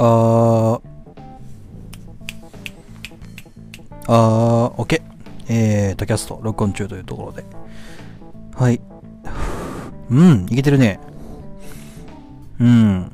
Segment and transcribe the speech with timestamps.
[0.00, 0.80] あー、
[4.06, 5.02] あー、OK。
[5.48, 7.44] えーと、キャスト、録音中というところで。
[8.54, 8.80] はい。
[10.08, 11.00] うん、いけてるね。
[12.60, 13.12] うん。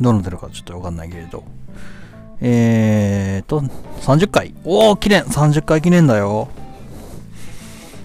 [0.00, 1.42] どうなってるかちょっとわかんないけれど。
[2.42, 3.60] えーと、
[4.02, 4.54] 30回。
[4.64, 6.48] おー、記念 !30 回記念だよ。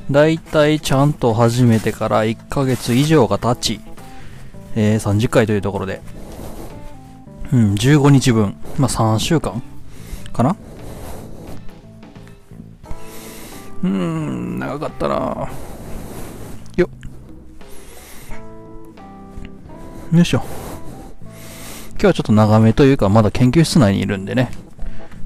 [0.10, 3.82] だいたいちゃんと始めてから1ヶ月以上が経ち、
[4.76, 6.02] えー、30回というところで。
[7.52, 8.56] うん、15日分。
[8.78, 9.62] まあ、3週間
[10.32, 10.56] かな
[13.84, 15.50] うーん、長かったな
[16.78, 16.90] よ
[20.12, 20.16] っ。
[20.16, 20.44] よいしょ。
[21.94, 24.52] 今日はちょっと長めというか、まだ研究室内にいるんでね。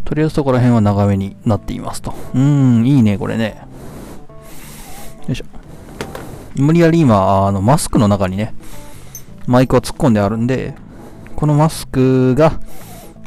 [0.06, 2.14] とりあえずそこら辺は長めになっていますと。
[2.34, 3.62] うーん、いいね、これね。
[5.28, 5.46] よいしょ。
[6.56, 8.54] 無理やり今、あの、マスクの中にね、
[9.48, 10.76] マイクを突っ込んであるんで、
[11.36, 12.60] このマスクが、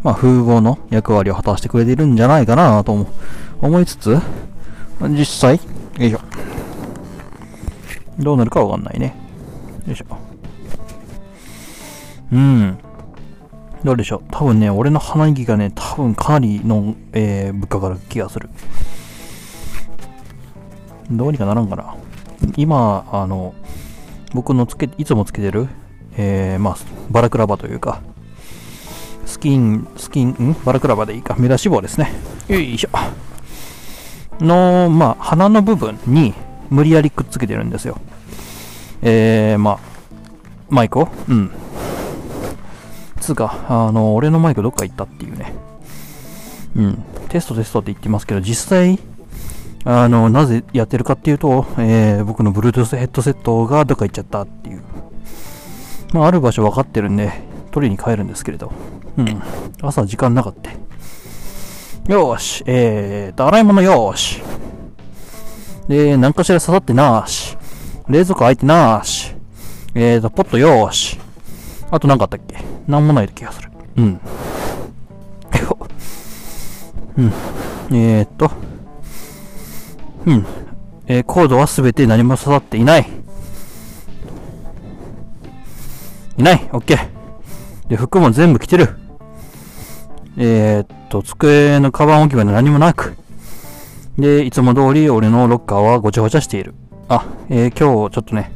[0.02, 3.06] まあ、風貌の役割を果たしてくれているんじゃないかなと
[3.60, 4.18] 思いつつ、
[5.00, 5.60] 実際、
[5.98, 6.20] よいしょ。
[8.18, 9.14] どうなるかわかんないね。
[9.86, 10.06] よいしょ。
[12.32, 12.78] うん。
[13.84, 14.22] どうでしょう。
[14.30, 18.48] 多分ね、俺の鼻息がね、多分かなりの、えー、ぶっかかる気がする。
[21.10, 21.94] どうにかならんかな。
[22.56, 23.54] 今、あの、
[24.34, 25.68] 僕のつけ、いつもつけてる、
[26.20, 26.76] えー、まあ、
[27.10, 28.02] バラクラバというか、
[29.24, 30.56] スキン、スキン、ん？
[30.64, 31.36] バラクラバでいいか。
[31.38, 32.12] 目出し棒ですね。
[32.48, 32.88] よいしょ。
[34.44, 36.34] の、まあ、鼻の部分に
[36.70, 38.00] 無理やりくっつけてるんですよ。
[39.00, 39.78] えー、まあ、
[40.68, 41.08] マイクを？
[41.28, 41.50] うん。
[43.20, 45.54] つうか、あの、俺のマイクどっか行ったっていうね。
[46.74, 47.04] うん。
[47.28, 48.98] テストテストって言ってますけど、実際、
[49.84, 54.82] あの、なぜやってるかっていうと、えー、僕の Bluetooth ヘッドセットがどっか行っちゃったっていう。
[56.12, 57.32] まあ、ある場所分かってるんで、
[57.70, 58.72] 取りに帰るんですけれど。
[59.16, 59.42] うん。
[59.82, 60.70] 朝時間なかった。
[62.12, 62.64] よーし。
[62.66, 64.42] えーと、洗い物よーし。
[65.86, 67.56] で、何かしら刺さってなーし。
[68.08, 69.34] 冷蔵庫開いてなーし。
[69.94, 71.18] えーと、ポットよーし。
[71.90, 72.56] あと何かあったっけ？
[72.86, 73.70] 何もない気がする。
[73.96, 74.20] うん。
[77.16, 77.32] うん。
[77.90, 78.50] えーと。
[80.26, 80.46] うん。
[81.06, 83.06] えー、コードはすべて何も刺さっていない。
[86.38, 86.68] いない。
[86.72, 87.88] オッケー。
[87.88, 88.96] で、服も全部着てる。
[90.36, 93.16] えー、っと、机のカバン置き場に何もなく。
[94.16, 96.74] で、いつも通り俺のロッカーはごちゃごちゃしている。
[97.08, 98.52] あ、えー、今日ちょっとね、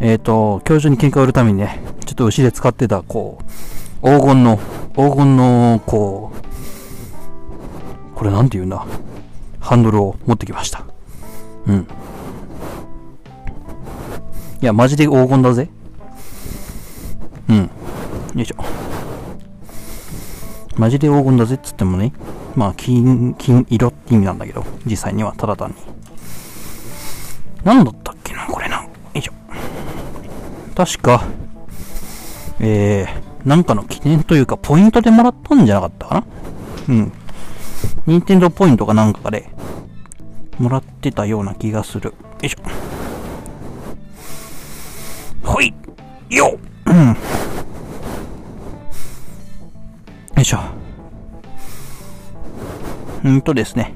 [0.00, 4.58] えー、っと、教授に喧嘩を売るためにね、ちょっと牛で使ってた、こう、黄金の、
[4.94, 8.84] 黄金の、こう、これなんて言うんだ、
[9.60, 10.84] ハンドルを持ってきました。
[11.66, 11.86] うん。
[14.60, 15.70] いや、マジで黄金だぜ。
[17.48, 17.56] うん。
[17.58, 17.70] よ
[18.36, 18.56] いしょ。
[20.76, 22.12] マジで黄金だぜっつってもね、
[22.56, 25.76] まあ、金、金色って意味なんだけど、実際にはただ単に。
[27.64, 28.82] 何だったっけな、これな。
[28.82, 29.32] よいしょ。
[30.74, 31.24] 確か、
[32.58, 36.24] えー、なんかの記念というか、ポイントでもらったんじゃなかったかな
[36.88, 37.12] うん。
[38.06, 39.50] 任天堂ポイントかなんかで、
[40.58, 42.10] もらってたような気がする。
[42.10, 42.58] よいしょ。
[45.46, 45.74] ほい
[46.30, 46.71] ようん。
[46.92, 47.16] よ
[50.42, 50.60] いしょ。
[53.24, 53.94] うんとですね。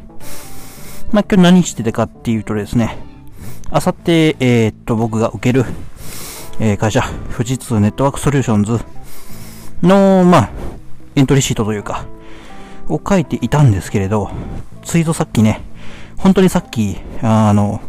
[1.13, 2.97] まあ、今日何してたかっていうとですね、
[3.71, 5.65] あさって、えー、っと、僕が受ける、
[6.59, 7.03] えー、会社、
[7.33, 8.81] 富士通ネットワークソリューションズ
[9.83, 10.51] の、まあ、
[11.17, 12.07] エントリーシートというか、
[12.89, 14.31] を書いていたんですけれど、
[14.85, 15.61] ツイートさっきね、
[16.17, 17.83] 本当にさっき、あの、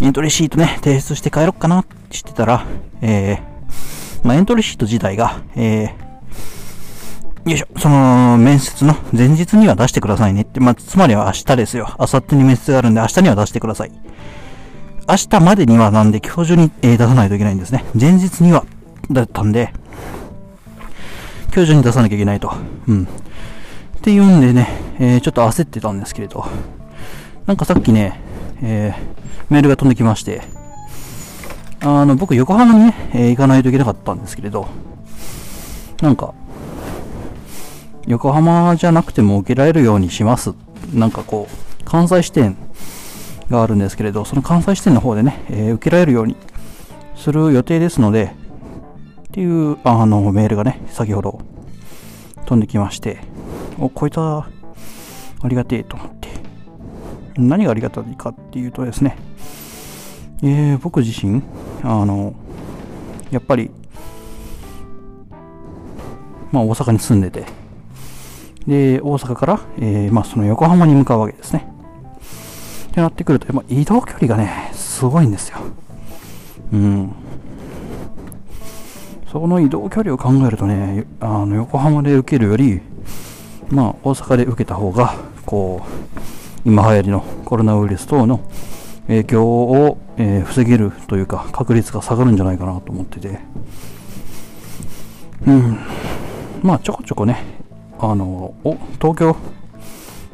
[0.00, 2.66] エントリーシートね、提出して帰ろっかなってしてたら、
[3.00, 3.50] えー、
[4.22, 11.94] まあ、エントリーシート自体が、えー、よいしょ、その、面接の前日には出してくださいねって、まあ、つまりは明日ですよ。
[11.98, 13.92] 明後日に面接があるんで、明日には出してください。
[15.08, 17.84] 明日までにはなんで、今日中に、えー出さないといけないんですね。
[17.98, 18.64] 前日には、
[19.10, 19.72] だったんで、
[21.54, 22.52] 今日中に出さなきゃいけないと。
[22.86, 23.04] うん。
[23.04, 23.06] っ
[24.02, 24.68] ていうんでね、
[24.98, 26.46] えーちょっと焦ってたんですけれど、
[27.46, 28.20] なんかさっきね、
[28.62, 29.20] えー
[29.52, 30.42] メールが飛んできまして、
[31.82, 34.68] あの、僕、横浜にね、えー行かないといけなかったんですけれど、
[36.02, 36.34] なんか、
[38.06, 40.52] 横浜じゃなくても受けられるようにします。
[40.92, 42.56] なんかこう、関西支店
[43.48, 46.36] があるんですけれど、その関西支店の方でね、えー受けられるように
[47.16, 48.34] する予定ですので、
[49.28, 51.40] っていう、あの、メールがね、先ほど
[52.44, 53.20] 飛んできまして、
[53.78, 54.48] お、こいつは、
[55.42, 56.28] ありがてえと思って。
[57.38, 59.16] 何がありがたいかっていうとですね、
[60.42, 61.42] えー僕自身、
[61.82, 62.34] あの、
[63.30, 63.70] やっぱり、
[66.50, 67.44] まあ、大阪に住んでて、
[68.66, 71.66] で、大阪から、えー、まあ、その横浜に向かうわけですね。
[72.88, 75.58] ってなってくると、まあ、移動距離がね、すごいんですよ。
[76.72, 77.12] うん。
[79.30, 82.80] その移動距離を考えるとね、あの横浜で受けるより、
[83.68, 85.14] まあ、大阪で受けた方が、
[85.46, 85.88] こう、
[86.64, 88.40] 今流行りのコロナウイルス等の
[89.10, 93.40] 影響を、え、防げるというか、確率が下がるんじゃないかなと思ってて、
[95.46, 95.78] うん。
[96.62, 97.42] まあ、ちょこちょこね、
[97.98, 99.36] あの、お東京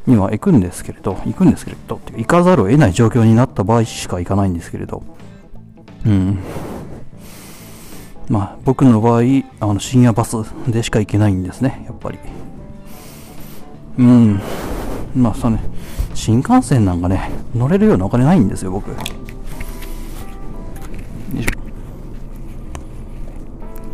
[0.07, 5.03] には行くんですけれど、行くんですけれど、行かざるを得ない状況になった場合しか行かないんですけれど、
[6.05, 6.39] うん。
[8.29, 9.23] まあ、僕の場合、
[9.61, 10.37] あの深夜バス
[10.69, 12.19] でしか行けないんですね、やっぱり。
[13.99, 14.41] うん。
[15.15, 15.63] まあ、その、ね、
[16.17, 18.89] 新幹線なんかね、乗れるようなお金ないんですよ、僕。
[18.91, 18.97] よ
[21.39, 21.51] いしょ。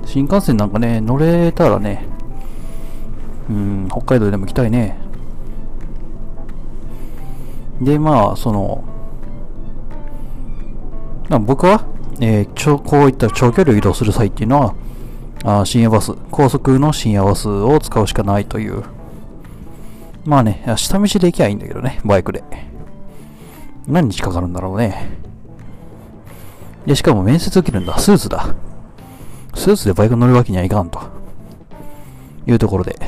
[0.07, 2.07] 新幹線なんかね、乗れたらね、
[3.51, 4.97] うん、北海道でも行きたいね。
[7.81, 8.85] で、まあ、その、
[11.29, 11.85] あ、僕は、
[12.21, 14.75] えー、こういった長距離を移動する際っていうのは、
[15.45, 18.85] あ深夜バス、高速の深夜バスを使うしかないという。
[20.25, 22.45] まあね、下道で行きゃいいんだけどね、バイクで。
[23.87, 25.11] 何日かかるんだろうね。
[26.87, 27.99] で、しかも面接受けるんだ。
[27.99, 28.55] スーツだ。
[29.55, 31.01] スーツでバイク乗るわけにはいかんと。
[32.47, 32.99] いうところで。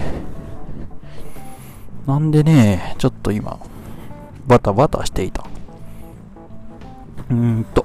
[2.06, 3.58] なんでね、ちょっと今、
[4.46, 5.44] バタバタしていた。
[7.30, 7.84] うーんと。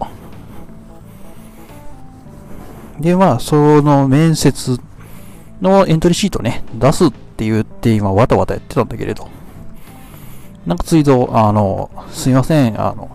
[2.99, 4.79] で、まあ、その面接
[5.61, 7.05] のエントリーシートね、出す
[7.39, 9.29] って言って今、わたわたやってたんだけれど。
[10.65, 13.09] なんかついぞ、あの、すいません、あの、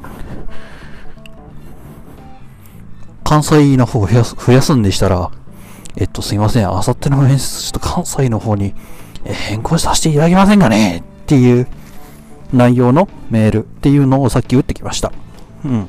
[3.23, 5.31] 関西の方を増やす増やすんでしたら、
[5.97, 8.75] えっと、すいません、あさっての面接、ちょっと関西の方に、
[9.25, 10.99] 変更させていただけませんかね？
[10.99, 11.67] っていう
[12.55, 15.13] 内容のメールっていうのをさっき打ってきました。
[15.67, 15.89] うん。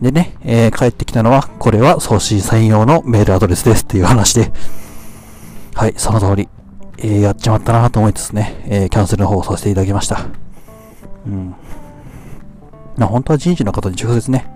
[0.00, 4.52] でね、えー、帰ってきたのは、これは送信専用のメールアドレスですっていう話で、
[5.74, 6.48] はい、その通り、
[6.98, 10.26] えー、やっちまったなと思いつつね、えー、キャンセルの方をさせていただきました。
[11.26, 11.54] うん。
[12.96, 14.46] な、本当は人事の方に直接ね、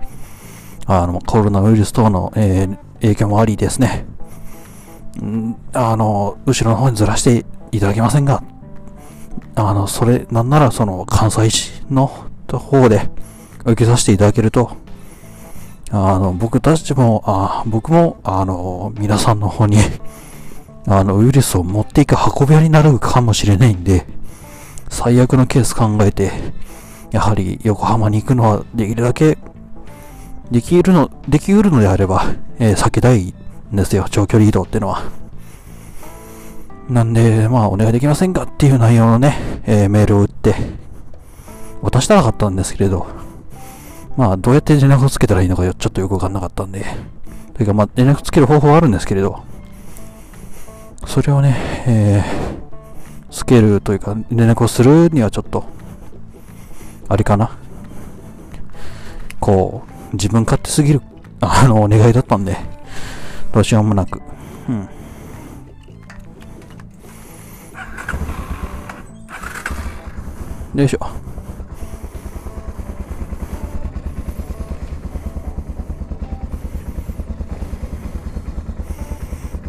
[0.85, 4.05] あの、コロナウイルス等の、えー、影響もありですね、
[5.23, 8.43] んあの、後ろの方にずらしていただけませんが、
[9.55, 12.11] あの、それ、なんならその、関西市の
[12.47, 13.09] 方で
[13.65, 14.71] 受けさせていただけると、
[15.91, 19.77] あの、僕たちも、あ僕も、あの、皆さんの方に
[20.87, 24.05] あの、ウイルスを持っていく運び屋になるかもしれないんで、
[24.89, 26.31] 最悪のケース考えて、
[27.11, 29.37] やはり横浜に行くのはできるだけ、
[30.49, 32.23] できるの、できうるのであれば、
[32.57, 33.33] えー、避けたい
[33.73, 35.03] んですよ、長距離移動ってのは。
[36.89, 40.55] なんで、まあ、お願いできませんかっていう内容のね、えー、メールを打って、
[41.81, 43.07] 渡したなかったんですけれど、
[44.17, 46.85] まあ、どうやって連絡をつけたらいいのかよちょっとよくわかんなかったんで、
[47.53, 49.43] というか、まあ、連絡つける方法はあるんですけれど、
[51.05, 51.55] それをね、
[51.87, 55.65] えー、つけるというか、連絡をするにはちょっと、
[57.07, 57.57] あれかな。
[59.39, 61.01] こう、自分勝手すぎる、
[61.41, 62.57] あの、お願いだったんで、
[63.53, 64.21] どうしようもなく。
[64.69, 64.87] うん。
[70.75, 71.30] よいしょ。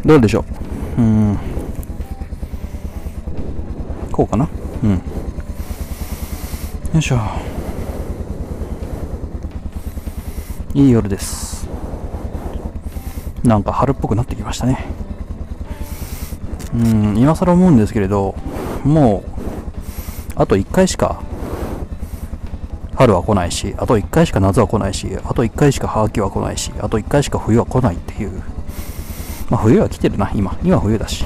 [0.05, 0.43] どうでしょ
[0.97, 1.01] う？
[1.01, 1.37] うん。
[4.11, 4.49] こうかな？
[4.83, 4.91] うん。
[4.91, 4.99] よ
[6.95, 7.19] いしょ。
[10.73, 11.67] いい夜です。
[13.43, 14.85] なんか春っぽくなってきましたね。
[16.73, 18.35] うん、今更思うんですけれど、
[18.83, 19.31] もう、
[20.35, 21.21] あと1回しか
[22.95, 28.41] 春は来ないし、あと1回しか夏は来ないし、あと1回しか秋は来ないし、あと1回しか冬は来ないっていう、
[29.53, 30.57] まあ冬は来てるな、今。
[30.63, 31.25] 今冬だし。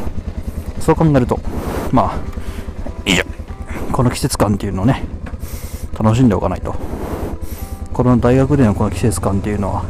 [0.82, 1.40] そう考えると、
[1.94, 3.26] まあ、いいじゃ
[3.94, 5.06] この季節感っていうのをね、
[5.98, 6.76] 楽しんでおかないと。
[7.94, 9.86] この大学でのこの季節感っていうのは、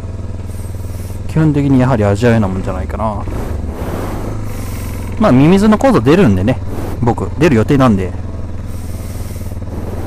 [1.27, 3.25] 基本的にやはり味わえなもんじゃないかな。
[5.19, 6.59] まあ、ミミズの講座出るんでね、
[7.01, 8.13] 僕、出る予定なんで、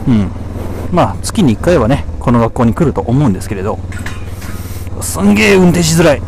[0.07, 0.31] うん。
[0.93, 3.81] まあ、月に1回はね、この学校に来ると思うんですけれど、
[5.01, 6.23] すんげえ運転しづらい。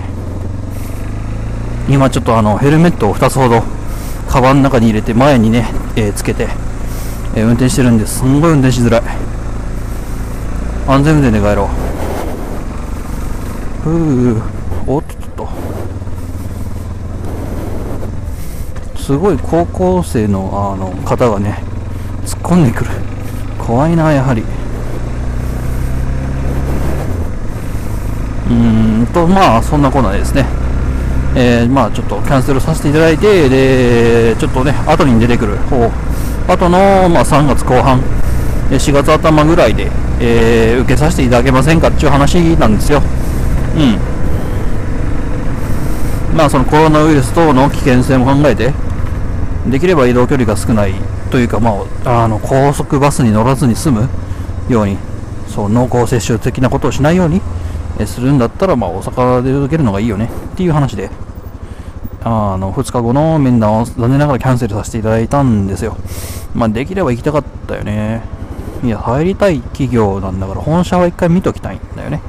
[1.93, 3.63] 今ちょっとあのヘルメットを2つほど
[4.27, 6.49] カバンの中に入れて前にね、えー、つけて、
[7.37, 8.21] えー、運転してるんです。
[8.21, 9.03] すんごい運転しづらい。
[10.89, 11.69] 安全運転で帰ろう。
[13.83, 14.43] ふう
[14.87, 15.49] おっとっと。
[18.97, 21.63] すごい高校生のあの方がね
[22.25, 22.91] 突っ込んでくる。
[23.59, 24.43] 怖いなやはり。
[28.51, 30.62] うんとまあそんなことないですね。
[31.35, 35.91] えー、まあちょっとキャンセルさせていただいてでちょっとね後に出てくる方。
[36.49, 38.01] 後の、まあ、3月後半
[38.71, 39.89] 4月頭ぐらいで、
[40.21, 43.01] えー、受けさせていただけませんかっていう話なんですよ。
[43.77, 43.99] うん。
[46.37, 48.73] まあそのコロナウイルス等の危険性も考えて
[49.71, 50.95] できれば移動距離が少ない
[51.31, 54.09] というか、まあ、あの高速バスに乗らずに済む
[54.69, 54.97] ように
[55.49, 57.41] そう濃厚接触的なことをしないように
[58.07, 61.11] するんだったら、まあ、大阪で受けるのがいいよねっていう話で
[62.25, 65.97] あの2日後の面談を残念ながらキャンセルさせていただいたんですよ。
[66.55, 68.23] まあ、できれば行きたかったよね。
[68.85, 72.21] いや、入りたい企業なんだから本社は一回見ときたいんだよね。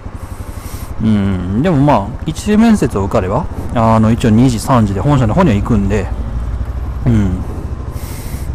[1.01, 6.07] うん、でもまあ、一次面接を受かれば、あの、一応2時、3時で本社の方には行くんで、
[7.05, 7.41] うん。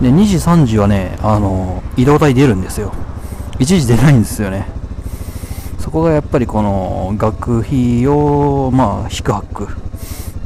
[0.00, 2.92] で、2時、3時はね、あの、移動代出るんですよ。
[3.58, 4.77] 1時出ないんですよね。
[5.98, 9.64] こがやっぱりこの、学費を、まあ、引くはく。
[9.64, 9.66] っ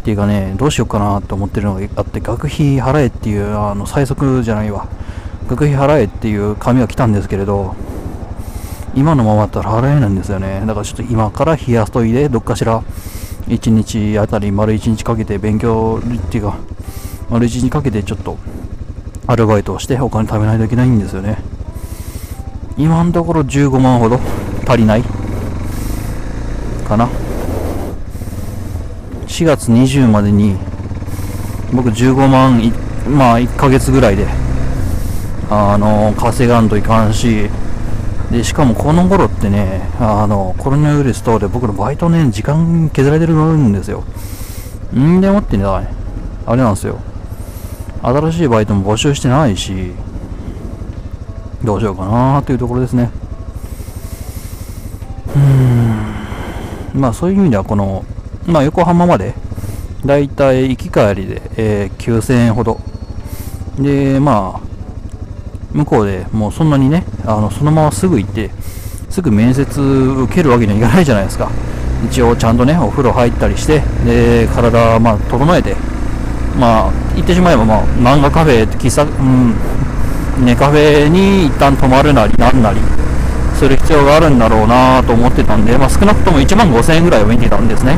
[0.05, 4.89] ていうかね、どうしようかなと思ってるのがあって、学費払えっていう、あの、最速じゃないわ。
[5.49, 7.75] 学費払えっていう紙が来たんですけれど、
[8.95, 10.61] 今のままだったら払えないんですよね。
[10.67, 12.83] だからちょっと今から冷やすといで、どっかしら、
[13.49, 16.57] 1日あたり丸1日かけて勉強っていうか、
[17.31, 18.39] 丸1日かけてちょっと、
[19.27, 21.39] アルバイトをしてお金貯めないといけないんですよね。
[22.77, 24.19] 今のところ15万ほど
[24.67, 25.22] 足りない
[26.93, 27.09] かな。
[29.27, 30.57] 4月20までに
[31.73, 32.61] 僕15万
[33.09, 34.27] まあ1ヶ月ぐらいで
[35.49, 37.49] あの稼がんといかんし
[38.31, 44.05] でしかもこの頃ってねあのコロナウイルス等で僕のバイトね時間削られてるんですよ。
[44.95, 45.81] んでもってねあ
[46.51, 47.01] れなんですよ。
[48.03, 49.93] 新しいバイトも募集してないし
[51.65, 53.11] どうしようかなというところですね。
[55.35, 55.72] うん。
[56.95, 58.05] まあそういう意味ではこの
[58.47, 59.35] まあ、横浜まで、
[60.05, 62.81] だいたい行き帰りで、えー、9000円ほど。
[63.79, 64.61] で、まあ、
[65.73, 68.51] 向こうでもうそんなにね、あのそのまますぐ行って、
[69.11, 71.51] すぐ面接受けるわけにはいかないじゃないですか。
[72.05, 75.77] 一応ちゃんとね、お風呂入ったりして、で、体、まあ、整えて、
[76.59, 79.55] まあ、言ってしまえば、まあ、漫画カフェ、喫茶、うん、
[80.45, 82.81] ね、カフェに一旦泊まるなり、なんなり、
[83.63, 87.97] する必要があるんだろうなと思ってたんで、まあ、少なくとも1万5000円ぐらいは見てたんですね。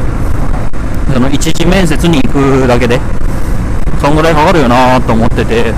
[1.10, 3.00] その一次面接に行くだけで、
[3.98, 5.72] そんぐらいかかるよなと思ってて、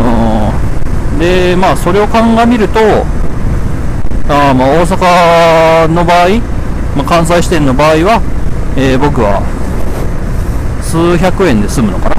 [0.00, 1.18] うん。
[1.20, 2.80] で、まあ、それを鑑みると、
[4.26, 6.28] あま、大阪の場合、
[6.96, 8.20] まあ、関西支店の場合は、
[8.76, 9.46] えー、僕は、
[10.82, 12.16] 数百円で済むのかな。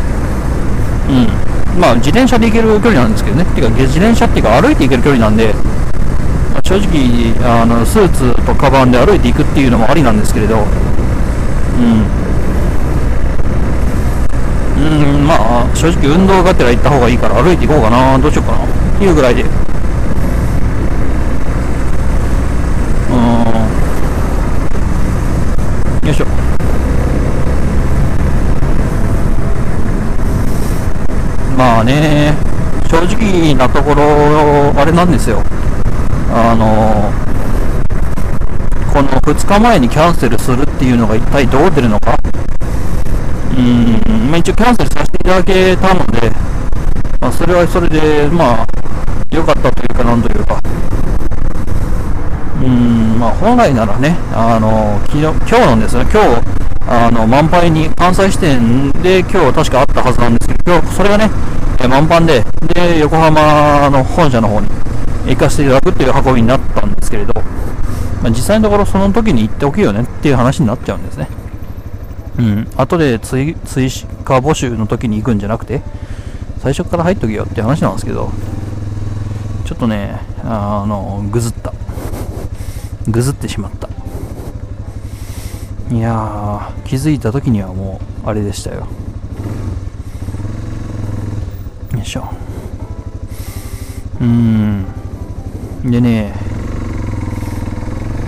[1.10, 1.82] うん。
[1.82, 3.44] まあ、自転車で行ける距離なんですけどね。
[3.54, 5.54] てか、自転車っていうか、歩いて行ける距離なんで、
[6.66, 10.64] 正直あの、スーツとカバンで歩いていくっていうのもありなんですけれど、うん、
[14.84, 18.68] うん、まあ、正直運動がてら行った方がいいから歩いていこうかな、どうしようかな、っ
[18.98, 19.44] ていうぐらいで。
[19.44, 19.50] うん。
[26.08, 26.26] よいしょ。
[31.56, 32.34] まあね、
[32.90, 35.44] 正直なところ、あれなんですよ。
[36.38, 36.66] あの
[38.92, 42.18] この2日前にキャンセルするっていうのが一体どう出るのか、
[43.58, 46.30] うん、まあ、一応キャンセルさせていただけたので、
[47.22, 48.68] まあ、それはそれで、まあ、
[49.32, 50.60] 良かったというか、なんというか、
[52.62, 56.42] うん、まあ、本来ならね、あの、昨日、今日なんですね、今日、
[56.88, 61.30] あの、満杯に、関西支店で今日確かあったはずなんですけど、今日、それがね、
[61.88, 64.68] 満帆で、で、横浜の本社の方に
[65.28, 67.34] 行かせていただくっていう運びになったんですけれど、
[68.22, 71.28] まあ、実際のところその時に行っておけよねっていう話になっちゃうんですね。
[72.38, 72.68] うん。
[72.76, 73.90] 後で追追
[74.24, 75.82] 加募集の時に行くんじゃなくて、
[76.60, 78.32] 最初から入っとけよって話なんですけど、
[79.66, 81.74] ちょっとね、あの、ぐずった。
[83.08, 83.90] ぐずってしまった。
[85.92, 88.88] いやー、気づいた時にはもう、あれでしたよ。
[91.94, 92.28] よいしょ。
[94.20, 95.05] うーん。
[95.86, 96.34] でね、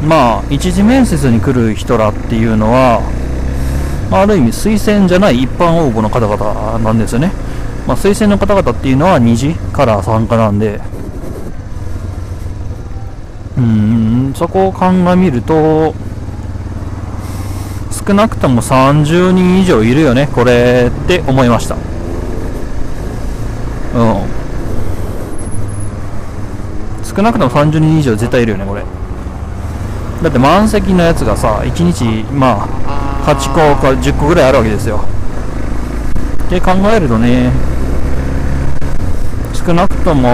[0.07, 3.01] まあ、一次面接に来る人らっていうのは、
[4.11, 7.31] あ、る意味推薦じゃない一般応募の方々なんですよね。
[7.87, 10.79] まあ、推薦の方々っていうのは2次から参加なんで、
[13.57, 15.95] うん、そこを鑑みると、
[18.07, 21.75] 少なくとも30人以上いるよね、これって思いました。
[23.95, 24.26] うん
[27.17, 28.83] 少なくとも30人以上絶対いるよねこれ。
[30.21, 35.03] だって満席のやつがさ1日まあ8個か10個ぐらいあるわけですよ。
[36.45, 37.51] って考えるとね
[39.51, 40.29] 少なくとも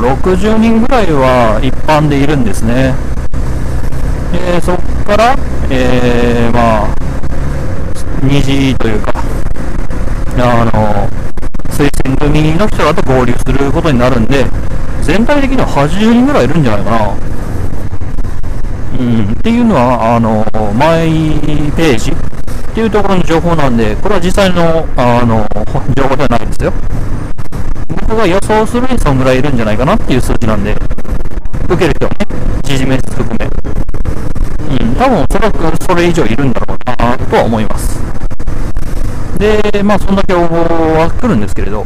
[0.00, 2.96] 60人ぐらいは一般でいるんですね。
[4.32, 5.36] でそこから、
[5.70, 6.96] えー、まあ
[8.22, 9.12] 2時というか
[10.38, 11.08] あの
[11.70, 14.46] 推薦組の人らと合流することになるんで
[15.04, 17.34] 全体的には80人ぐらいいるんじゃないかな
[18.98, 20.46] うん、っていうのは、あの、
[20.78, 21.36] マイ
[21.76, 22.14] ページっ
[22.74, 25.46] ていうところの情報なんで、これは実際の、あの、
[25.94, 26.72] 情報ではないんですよ。
[27.88, 30.74] 僕が予想するにそんぐらいいるんじゃないかなっていう数字なんで、
[31.68, 32.16] 受ける人はね、
[32.62, 33.46] 時事面接含め。
[33.46, 38.00] うん、多分おそらくそれ以上いるんだろうなとは思います。
[39.38, 40.54] で、まあそんだけ応募
[40.98, 41.84] は来るんですけれど、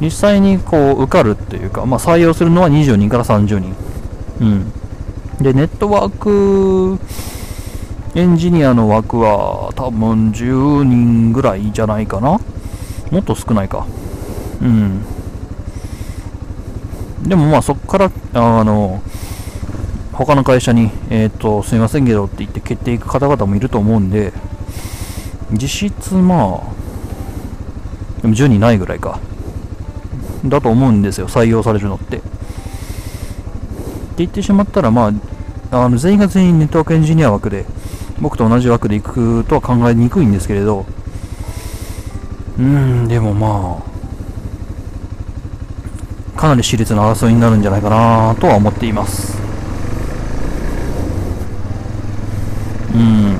[0.00, 3.74] 実際にこう受かるっていうか、まあ採用するのは20人から30人。
[4.40, 4.72] うん。
[5.40, 6.98] で、ネットワーク
[8.14, 12.40] エンジニアの枠は多分10人ぐらいじゃないかな
[13.10, 13.86] もっと少ないか。
[14.60, 15.04] うん。
[17.22, 19.02] でもまあそこから、あの、
[20.12, 24.32] 他の会社に、えっ、ー、と、すいませんけどって言って決定いく方々もいると思うんで、
[25.52, 29.20] 実質まあ、でも10人ないぐらいか。
[30.48, 32.16] だと思うんですよ、採用されるのって。
[32.18, 32.26] って
[34.18, 35.12] 言ってしまったら、ま
[35.70, 37.66] あ、あの全員が全員ネットワークエンジニア枠で、
[38.20, 40.86] 僕と同じ枠で行くとは考えにくいんですけれど、
[42.58, 43.82] うん、でもま
[46.36, 49.38] あ、かなり熾烈な争いになるんじゃないかなとは思っています。
[52.94, 53.38] うん。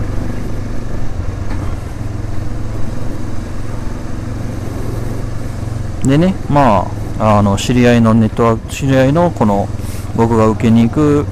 [6.09, 9.69] でね、まあ、あの、知り合いのネットワーク、知り合いのこの、
[10.17, 11.27] 僕が受けに行く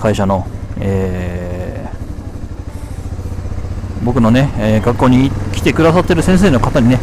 [0.00, 0.46] 会社の、
[0.80, 1.64] えー
[4.04, 7.00] 僕のね、えー、学校に来てくださってる先生の方にね、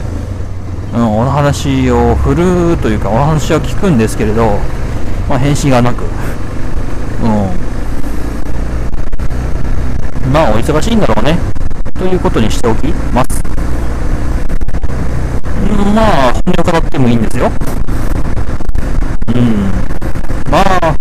[0.93, 4.59] うん、お話を振るというか、お話を聞くんですけれど、
[5.27, 6.03] まあ、返信がなく、
[7.23, 7.29] うん。
[10.31, 11.39] まあ、お忙しいんだろうね、
[11.95, 13.43] ということにしておきます。
[15.95, 17.51] まあ、本音を語ってもいいんですよ。
[19.35, 19.71] うん。
[20.51, 20.95] まあ、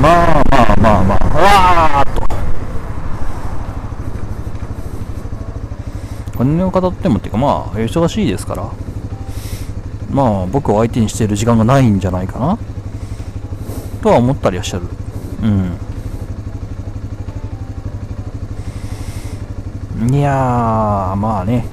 [0.00, 0.08] ま
[0.38, 2.22] あまあまあまあ、わーっと。
[6.42, 8.70] 本音を語ってもっていうかまあ忙しいですから。
[10.10, 12.58] まあ僕を相手にしている時間がないんじゃないかな。
[14.02, 14.82] とは思ったりはしてる。
[15.42, 15.46] う
[20.06, 20.14] ん。
[20.14, 21.66] いやまあね。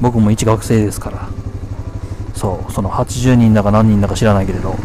[0.00, 1.28] 僕も一学生ですから。
[2.34, 4.70] そうその80人だか何人だか知らないけれど。
[4.70, 4.76] うん。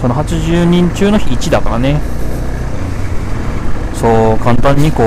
[0.00, 2.00] その80人中の1だからね。
[4.02, 5.04] そう簡単にこう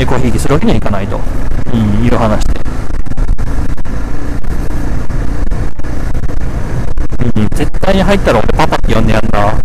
[0.00, 1.20] エコひいきするわけにはいかないと、
[1.66, 2.54] うん、いう話で、
[7.36, 9.60] うん、絶対に入ったら俺パパって呼んでやんな。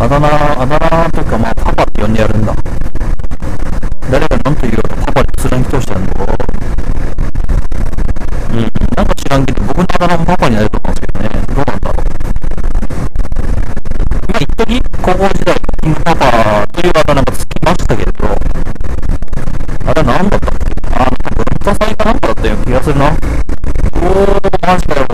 [0.00, 0.30] あだ名あ
[0.66, 2.54] だ名とかまあパパって呼んでやるんだ。
[4.10, 6.12] 誰が何と言うよパパに貫き通してやるの。
[8.52, 8.60] うん
[8.94, 10.68] なんか知らんけど僕のあだ名もパパになる
[15.08, 18.28] 高校時代、キングパパという技なんかつきましたけれど、
[19.86, 20.74] あれ何だったっけ？
[20.92, 23.06] あ、多分文化祭かなんかだったような気がするな。
[23.06, 25.06] おー、マジかよ。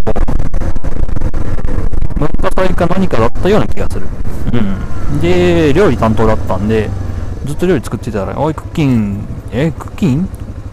[2.16, 4.08] 文化祭か何かだったような気がする。
[4.52, 4.56] う
[5.14, 5.20] ん。
[5.20, 6.90] で、料理担当だったんで、
[7.44, 10.28] ずっと料理作ってたら、おい、クッキン、え、クッキン？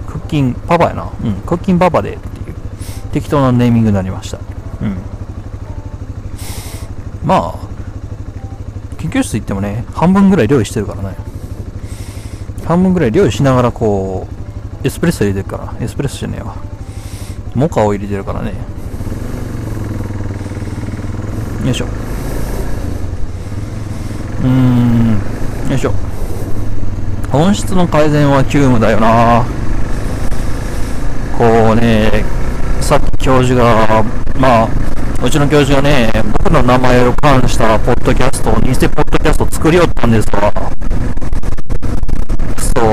[0.07, 1.11] クッキンパパやな。
[1.23, 2.55] うん、クッキンパパでっていう、
[3.11, 4.39] 適当なネーミングになりました。
[4.81, 4.97] うん。
[7.23, 7.70] まあ、
[9.01, 11.15] 研究室行ってもね、半分ぐらい料理してるからね。
[12.65, 14.27] 半分ぐらい料理しながらこ
[14.83, 16.55] う、エスプレッソ入れてるから、エスプレッソじゃねえわ。
[17.55, 18.53] モカを入れてるからね。
[21.65, 21.85] よいしょ。
[21.85, 25.19] うーん、
[25.69, 25.93] よいしょ。
[27.31, 29.45] 本質の改善は急務だよな
[31.37, 32.23] こうね、
[32.81, 34.03] さっき教授が、
[34.37, 34.67] まあ、
[35.23, 40.51] うちの教授がね、僕の名前を冠したポッドキャスト、偽ポッドキャスト作りよったんですわ。
[42.57, 42.85] そう。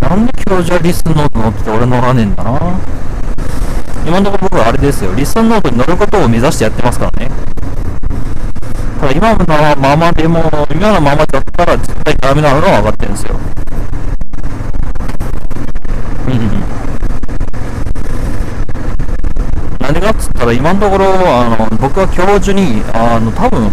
[0.00, 2.58] なんで教授はリスンノート乗ってて俺乗らねえんだな。
[4.04, 5.14] 今のところ僕はあれですよ。
[5.14, 7.30] リスンノートに乗ることを目指してやってますからね。
[9.00, 10.40] ただ今のままでも、
[10.72, 13.38] 今のままだったら絶対ダメなのは分かってるんですよ。
[16.26, 16.64] うん。
[20.04, 23.70] 何がっつったら今のところ、あの、僕は教授に、あの、多分、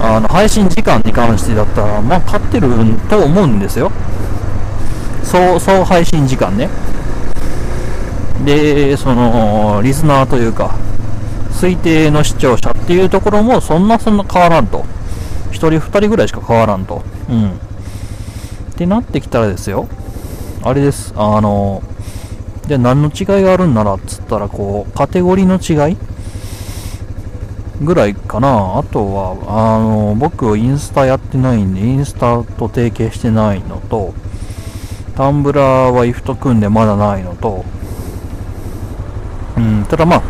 [0.00, 2.68] あの、配信時間に関してだったら、まあ、勝ってる
[3.08, 3.90] と思うんですよ。
[5.24, 6.68] 総、総配信時間ね。
[8.44, 10.76] で、その、リスナーというか、
[11.50, 14.84] 推定の視聴者っていうところもそんなそんな変わらんと。
[15.50, 17.02] 1人2人ぐらいしか変わらんと。
[17.28, 17.50] うん。
[17.50, 17.54] っ
[18.76, 19.88] てなってきたらですよ。
[20.62, 21.12] あれです。
[21.16, 21.82] あの、
[22.72, 25.96] じゃあ何の違いがあるんならっつったら、こう、カテゴリーの違い
[27.82, 28.78] ぐらいかな。
[28.78, 34.14] あとは、あの、僕インスタやってないんで、インスタと提携してないのと、
[35.14, 37.62] タンブラーは IF と組んでまだないのと、
[39.58, 40.22] うん、ただまあ、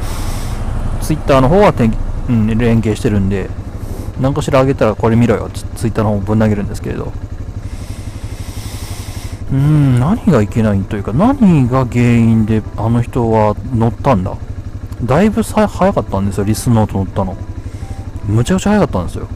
[1.01, 1.95] ツイッターの方はてん、
[2.29, 3.51] うん、連携してるんで、
[4.21, 7.13] 何かしらあげたらこれ見ろよツイッターの方ぶん投げるんですけれど。
[9.53, 14.35] うん、何がいけないというか、何が原因であの人は乗ったんだ？
[15.05, 17.37] だいぶさ早かったんですよ、リスノート乗ったの。
[18.25, 19.29] むちゃくちゃ早かったんですよ。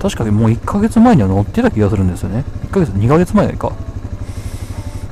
[0.00, 2.44] 確かにもう1ヶ月前には乗ってた気がするんですよね。
[2.66, 3.72] 1ヶ月、2ヶ月前か。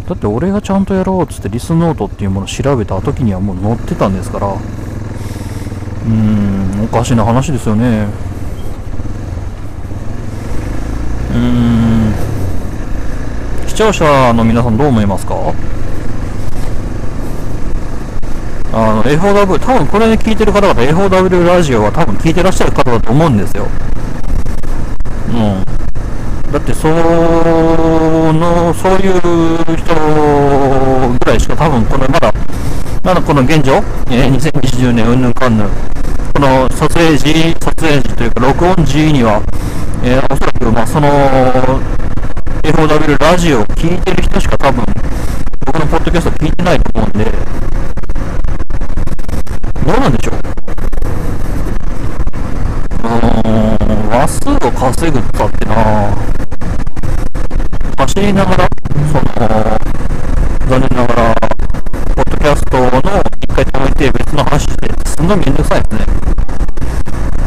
[0.08, 8.06] だって俺がちゃんとやろうっつってリスノートっていうものを調べた時にはもう載ってたんですから、うーん、おかしな話ですよね。
[11.32, 12.14] うーん、
[13.65, 15.34] 視聴者の皆さんどう思いますか？
[18.72, 23.66] あの、A4W、多分これで聞いてる方々、A4W ラジオは多分聞いてらっしゃる方だと思うんですよ。
[25.28, 25.64] うん。
[26.50, 29.20] だってそのそういう
[29.76, 29.94] 人
[31.18, 32.32] ぐらいしか多分これまだ
[33.02, 33.74] まだこの現状、
[34.10, 39.42] えー、2020年うんぬんかんぬんこの撮影時撮影時というか録音時には、
[40.02, 41.08] えー、おそらくまあその
[42.66, 44.84] FOW ラジオを聴いてる人しか多分
[45.66, 47.24] 僕のポッドキャスト聞いてないと思うんで
[49.86, 50.34] どうなんでしょう？
[53.04, 56.16] うん話数を稼ぐったってな
[57.98, 58.68] 走りながら、
[59.12, 59.22] その、
[60.66, 61.34] 残念ながら、
[62.16, 62.86] ポッドキャストの
[63.40, 66.04] 一回止めて別の話して、すんごいめんどくさいですね。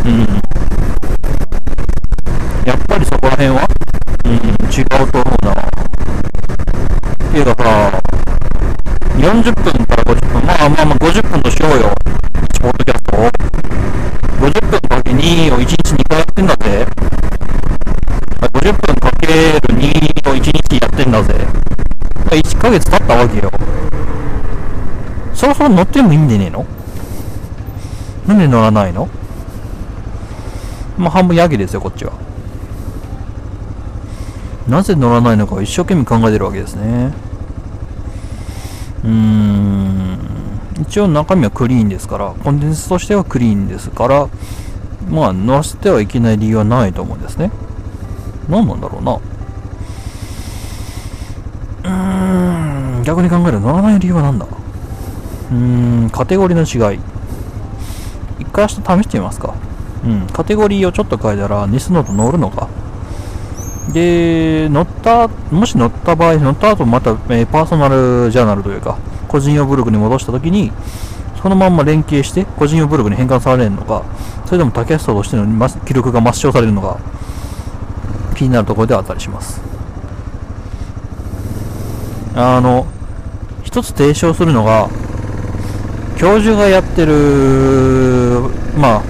[0.06, 0.20] うん。
[2.66, 3.68] やっぱりそこら辺は、
[4.70, 5.52] 違うと思うな。
[5.52, 5.56] っ
[7.32, 8.02] ていうかさ、
[9.18, 11.94] 40分から50分、まあまあまあ50分としようよ。
[12.36, 13.12] 1ポッドキャスト。
[14.40, 16.86] 50分かけ2を1日2回やってんだって。
[18.40, 19.34] 50分かける
[19.76, 21.34] 2を1日やってんだぜ。
[22.30, 23.52] 1ヶ月経ったわけよ。
[25.34, 26.66] そろそろ乗ってもいいんでねえの？
[28.28, 29.10] なんで乗らないの？
[30.98, 32.14] まあ半分ヤギですよ、こっちは。
[34.70, 37.12] なぜ乗らないのか一生懸命考えてるわけですね。
[39.04, 40.18] うーん。
[40.82, 44.28] 一応中身はクリーンですから、コンテンツとしてはクリーンですから、
[45.10, 47.52] まあ乗らせてはいけない理由はないと思うんですね。
[48.48, 49.20] 何なんだろうな。
[51.84, 57.00] うーん、逆に考えると乗らない理由は何だうーん、カテゴリーの違い。
[58.40, 59.56] 一回明日試してみますか。
[60.06, 62.69] うん、カテゴリーをちょっと変えたら、ニスノート乗るのか。
[63.92, 68.98] で、乗った、もし乗った場合、乗った後また、えー、パーソナルジャーナルというか、
[69.28, 70.72] 個人用ブログに戻したときに、
[71.42, 74.04] そのまんま連携して、個人用ブログに変換されるのか、
[74.46, 77.00] それとも tacast としての記録が抹消されるのか、
[78.36, 79.62] 気になるところではあったりします。
[82.36, 82.86] あの、
[83.64, 84.90] 一つ提唱するのが、
[86.18, 87.14] 教授がやってる、
[88.78, 89.02] まあ、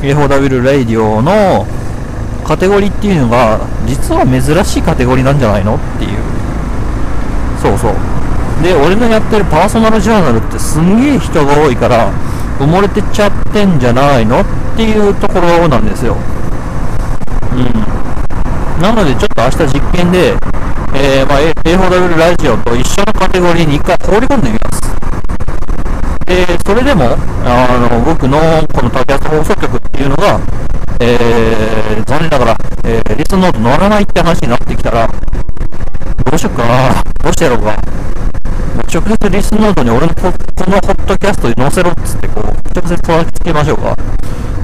[0.00, 1.66] A4W レイディオの
[2.46, 6.18] カテゴリーっていうのが、実は珍しいカテゴリーなんじゃないのっていう。
[7.60, 7.94] そうそう。
[8.62, 12.12] で、俺のやってるパーソナルジャーナルってすんげえ人が多いから、
[12.60, 14.44] 埋もれてっちゃってんじゃないのっ
[14.76, 16.16] ていうところなんですよ。
[17.52, 18.80] うん。
[18.80, 20.30] なのでちょっと明日実験で、
[20.94, 26.24] えー、まあ、A4W ラジオと一緒のカテゴリーに一回放り込んでみます。
[26.26, 28.38] で、それでも、あの、僕の
[28.72, 30.38] このタキャス放送局っていうのが、
[31.00, 35.14] えー、残念ながら、えー、リスンノート乗らないって話になってきたら、ど
[36.32, 37.76] うしよっかな、どうしてやろうか。
[38.92, 43.96] 直接リスンノートに俺のこのホットキャストに載せろっつって、こう、直接取り付けましょうか。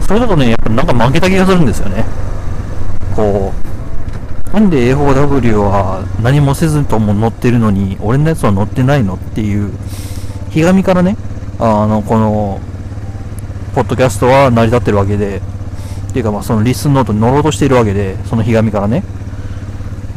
[0.06, 2.04] それだとね、やっぱなんか負けた気がするんですよね。
[3.14, 3.52] こ
[4.50, 9.72] う、なんで A4W は何もせずとも乗ってるのに、俺のやつは乗ってないのっていう、
[10.50, 11.16] ひがみからね、
[11.58, 12.60] あの、この、
[13.74, 15.40] ポッドキャストは成り立ってるわけで、
[16.12, 19.02] っていうか、まあ、そのリスンノートに乗ろうとしているわけで、そのひがみからね。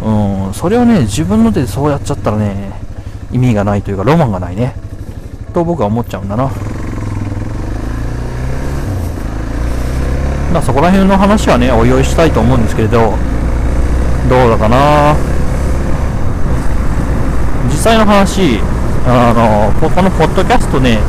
[0.03, 2.73] うん、それをね、自分の手でそうやっちゃったらね、
[3.31, 4.75] 意味がないというか、ロマンがないね。
[5.53, 6.51] と僕は思っちゃうんだな。
[10.51, 13.13] まあ、そこら辺の話はね、おいおいしたいと思うんですけれど、
[14.27, 15.15] どうだかな。
[17.69, 18.59] 実際の話、
[19.07, 20.99] あの、ここのポッドキャストね、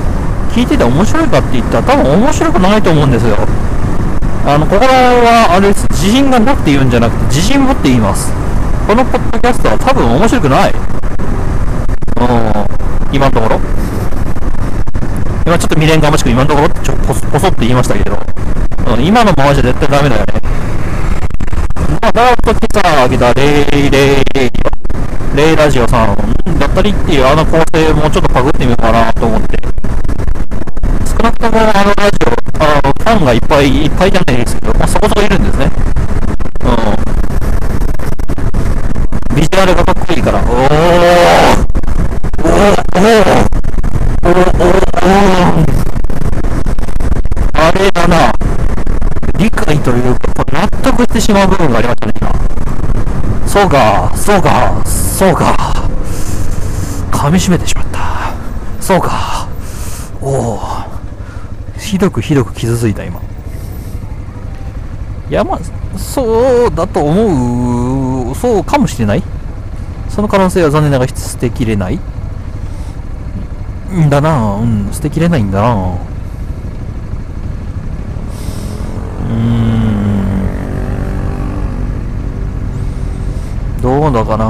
[0.53, 3.37] 聞いてて面白いかって言ったら多分面白くないと思うんですよ。
[4.47, 8.33] あの、ここらは、あれです、自信がなくて言うんじゃなくて、自信持って言います。
[8.87, 10.71] このポッドキャストは多分面白くない。
[10.71, 10.75] う
[13.11, 13.61] ん、今のところ。
[15.45, 18.19] 今ちょっと未練がましく今のところちょポソポソって言いましたけど、
[18.95, 20.41] うん、今のままじゃ絶対ダメだよね。
[22.01, 24.51] まあ、だーっと来た、来た、レイ、レイ、レイ、
[25.35, 26.15] レイラジオさん
[26.57, 29.76] だったりっていうあの構成もちょっとパグってみようかなと思って。
[31.17, 32.29] 少なくともあのラジオ、
[32.63, 35.71] あの、ファンがいっぱいいっぱいじゃないですけど、まあ、そこそこいるんですね。
[36.61, 36.69] う
[39.33, 39.37] ん。
[39.37, 40.57] ビジュアルがかっこいいから、おーおー
[42.93, 43.25] おー
[44.25, 45.65] おーおーおー
[47.55, 48.31] あれだな。
[49.39, 52.31] 理解というか、納得してしまう部分がありましたね、今。
[53.47, 55.57] そうか、そうか、そうか。
[57.11, 58.35] 噛み締めてしまった。
[58.81, 59.46] そうか。
[61.87, 63.20] ひどくひどく傷ついた、今。
[65.31, 65.61] いや、まあ、
[65.99, 69.22] そうだと思う、そうかもしれない。
[70.09, 72.01] その可能性は残念ながら捨てきれない。
[73.96, 75.99] んだなうん、捨てきれないんだな
[79.29, 79.66] うん。
[83.81, 84.44] どうだかな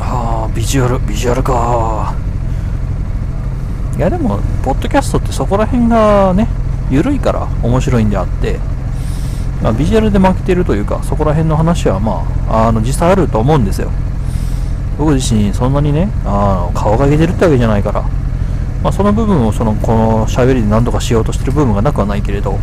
[0.00, 2.01] はあ、ビジュアル、ビジュアルか。
[4.02, 6.48] やでも、ポッドキャストってそこら辺がね、
[6.90, 8.58] 緩いから面白いんであって、
[9.62, 13.90] まあ、ビジュアルで負けてるというか、そこら辺の話はまあ、あの、実際あると思うんですよ。
[14.98, 18.02] 僕自身そんなにね、あの顔が出てるってわけじゃないから、
[18.82, 22.58] まあ、その部分をその、この喋りで何とかしようとしてる部分がなくはないけれど、うん。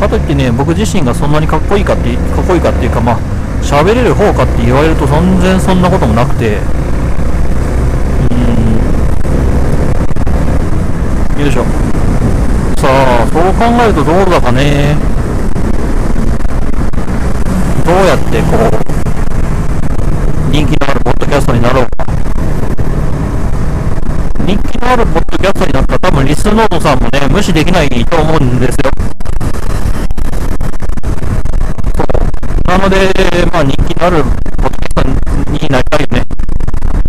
[0.00, 3.37] かといってね、僕自身がそんなにかっこいいかって、かっこいいかっていうか、まあ、
[3.68, 6.56] 喋れる方かって言われると全然そんなこともなくて。
[11.36, 11.64] うん、よいしょ。
[12.78, 14.96] さあそう考えるとどうだかね。
[17.84, 18.80] どうやってこう
[20.50, 21.90] 人気のあるポッドキャストになろうか。
[24.46, 28.90] 人気のあるポッドキャストになったら多分リスノートさんもね無視できないと思うんですよ
[32.66, 32.96] そうなので
[33.52, 36.26] まあ人気のあるポッドキャストになりたいよねっ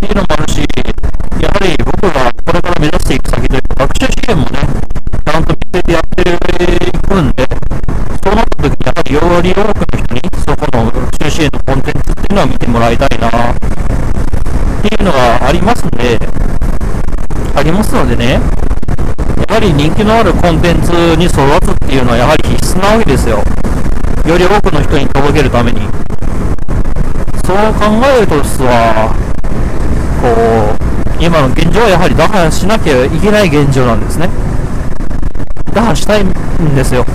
[0.02, 0.66] ていうのもあるし
[1.40, 4.58] やはり僕がこれから目指していく先で学習試験もね、
[5.24, 7.46] ちゃんと見てやっていくんで、
[8.24, 13.32] そうなった時にやはりより多くの人に、そこの学習支援のコンテンツっていうのは見てもらいたいな、っ
[14.82, 16.18] ていうのがありますんで、
[17.56, 18.42] ありますのでね、
[19.48, 23.44] やはり人気のあるコンテンツに育つっていうのはやはり必須なわけですよ。
[24.28, 25.82] より多くの人に届けるために。
[27.46, 27.86] そう考
[28.18, 29.14] えるとですわ、
[30.22, 30.28] こ
[31.20, 34.30] う、今の現状はやはり打破しなきゃいけない現状なんですね。
[35.74, 36.32] 打破したいん
[36.76, 37.06] ですよ。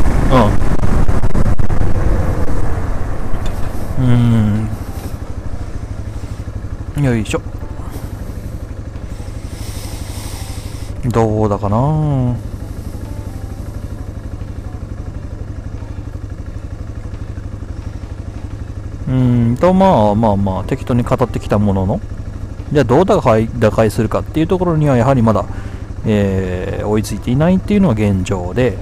[3.98, 4.04] うん。
[6.96, 7.04] うん。
[7.04, 7.40] よいしょ。
[11.06, 12.34] どうだかな
[19.14, 22.00] うんと、まあまあまあ、適当に語ってきたものの、
[22.72, 25.46] じゃあどう打開打開するかっていうところにはやはりまだ、
[26.04, 28.76] えー、追いついていないっていうのが現状で、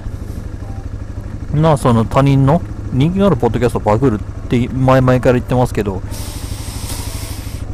[1.53, 6.01] まあその他人の人気のあるポッドキャストバグるって前々から言ってますけど、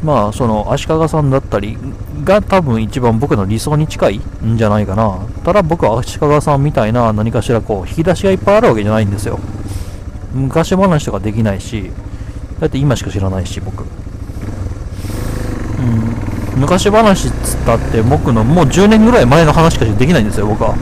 [0.03, 1.77] まあその足利さんだったり
[2.25, 5.25] が多分一番僕の理想に近いんじゃないかな。
[5.45, 9.39] ただ僕は足利さんみたいな何かしらこう引き出しがいっぱいあるわけじゃないんですよ。
[10.33, 11.91] 昔話とかできないし、
[12.59, 13.83] だって今しか知らないし僕。
[15.79, 15.81] う
[16.57, 20.75] ん、昔話っつったって僕のもう10年ぐらい前の話しかできないんですよ僕は。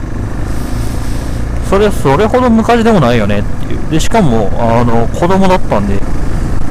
[1.68, 3.90] それそれほど昔でもないよねっていう。
[3.90, 5.98] でしかもあの子供だったんで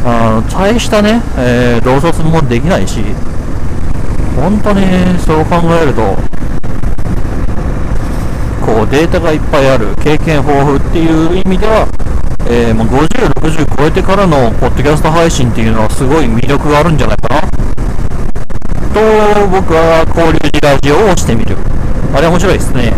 [0.04, 3.02] あの大したね、えー、洞察もできないし
[4.36, 4.82] 本当に
[5.20, 6.02] そう考えると
[8.65, 11.88] こうデータがいっぱいある経験豊富っていう意味では
[12.49, 17.47] えー、もう50、60超えてからのポッドキャスト配信っていうのはすごい魅力があるんじゃないかなと、
[19.49, 21.57] 僕は交流時ラジオをしてみる。
[22.13, 22.93] あれ面白いですね。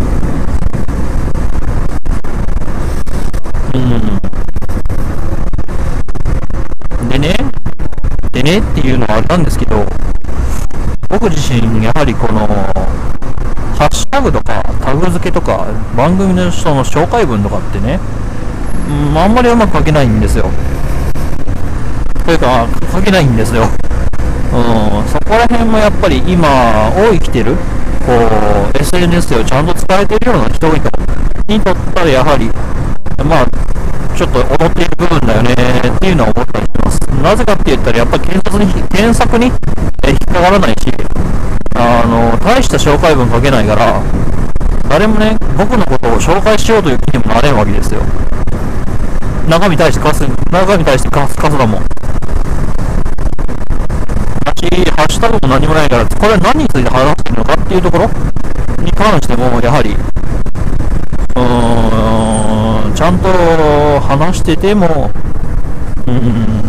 [3.74, 3.78] う
[7.06, 7.10] ん。
[7.10, 7.34] でね、
[8.32, 9.84] でねっていうのはあれなんですけど、
[11.10, 12.48] 僕自身、やはりこの、
[13.80, 15.66] ハッシュタグとか、タグ付けとか、
[15.98, 18.00] 番組の人の紹介文とかってね、
[18.88, 20.50] うん、あんまりうまく書けないんですよ。
[22.26, 23.64] というか、書けないんですよ。
[23.64, 26.48] うん、そこら辺もやっぱり今、
[26.90, 27.56] を生きてる、
[28.06, 28.14] こ
[28.74, 30.80] う、SNS をちゃんと使えているような人々
[31.48, 32.50] にとったらやはり、
[33.24, 33.46] まあ、
[34.16, 37.00] ちょっと踊っている部分だよねっていうのは思ったりします。
[37.22, 39.56] なぜかって言ったら、やっぱり検索に、検索に引っ
[40.28, 40.92] かからないし、
[41.76, 44.02] あの、大した紹介文書けないから、
[44.90, 48.02] 誰もね、僕のことを紹介しようという気にもなれんわけですよ。
[49.50, 51.82] 中身対してカス、中身対してカスカスだもん。
[51.82, 51.88] ハ
[55.06, 58.08] ッシュタグも何もないから、これは何について話してるのかっていうところ？
[58.84, 63.28] に関しても、やはり、うーん、ちゃんと
[64.02, 65.10] 話してても、
[66.06, 66.62] うん、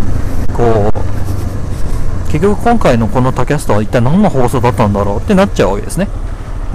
[0.55, 6.09] こう、結局今回のこの tacast は一体何の放送だったんだろうってなっちゃうわけですね。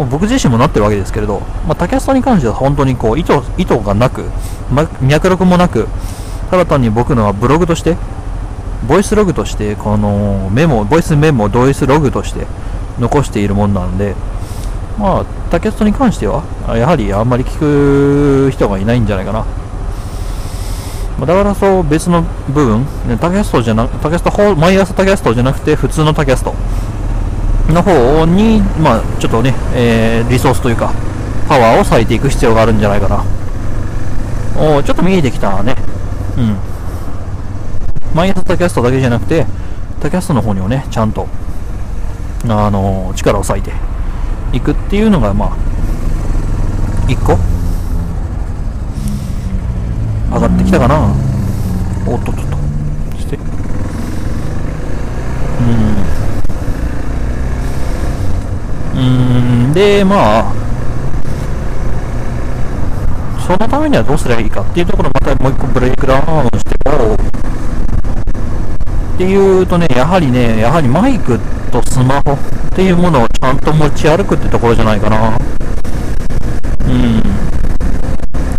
[0.04, 4.26] 僕自身もなってるわけですけれど、まあ、 tacast に関しては本当にこう意図意図がなく、
[4.70, 5.88] ま、脈絡もなく、
[6.52, 7.96] ただ単に僕のはブログとして、
[8.88, 12.46] ボイスログとして、このメモ、ボイスメモ、ボイスログとして
[13.00, 14.16] 残しているもんなんで、
[15.00, 16.44] まあ、 tacast に関しては、
[16.76, 19.46] やはりあんまり聞く人がいないんじゃないかな。
[21.22, 22.86] だからそう別の部分、
[23.20, 26.54] tacast じゃな tacast、毎朝 tacast じゃなくて普通の tacast
[27.70, 30.94] の方に、まあ、ちょっとね、えー、リソースというか、
[31.48, 33.24] パワーを割いていく必要があるんじゃないかな。
[34.58, 35.76] おちょっと見えてきたね。
[36.38, 36.58] うん。
[38.14, 39.46] 毎朝 tacast だけじゃなくて、
[40.00, 41.28] tacast の方にもね、ちゃんと、
[42.48, 43.72] あのー、力を割いて
[44.54, 45.58] いくっていうのが、まあ、
[47.08, 47.38] 一個、
[50.34, 51.14] 上がってきたかな。
[52.08, 52.58] おっとっとっと。
[53.18, 53.36] して。
[53.36, 53.40] う
[55.62, 55.96] ん。
[58.96, 60.54] うん、で、まあ、
[63.46, 66.24] そのためにはどうすればいいかっていうところまたもう一個ブレイクダウン
[66.58, 67.18] しても、っ
[69.18, 71.38] ていうとね、やはりね、やはりマイク
[71.74, 72.38] とスマホっ
[72.74, 75.38] ていうものをちゃんと持ち歩くってところじゃないかな。
[76.88, 77.22] うん。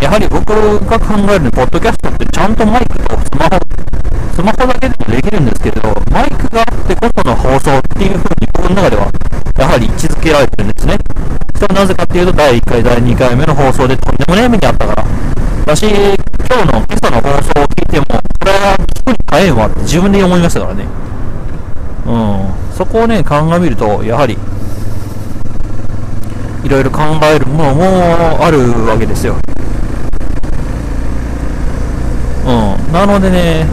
[0.02, 0.52] やはり僕
[0.85, 3.59] が考えるに、ポッドキャストってちゃんとマイクとスマホ、
[4.37, 5.81] スマホだけでもできるんですけど、
[6.12, 9.11] マイクがあってこその放送っていう風に僕の中では、
[9.57, 10.99] やはり位置づけられてるんですね。
[11.55, 15.05] それはなぜかっていうと、第1回、第2回目の放送でとんでもねえ目にあったから。
[15.64, 15.94] だし、今
[16.61, 20.85] 日の今朝の放送を聞いても、これは聞くに変えんわって自分で思いましたからね。
[22.05, 22.77] うん。
[22.77, 24.37] そこをね、鑑みると、やはり、
[26.62, 29.37] いろいろ考えるものもあるわけですよ。
[32.44, 32.92] うん。
[32.92, 33.66] なのでね、